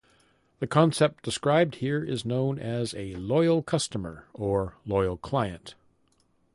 The 0.57 0.65
concept 0.65 1.23
described 1.23 1.75
here 1.75 2.03
is 2.03 2.25
known 2.25 2.57
as 2.57 2.95
a 2.95 3.13
"loyal 3.17 3.61
customer" 3.61 4.25
or 4.33 4.73
"loyal 4.87 5.15
client". 5.17 5.75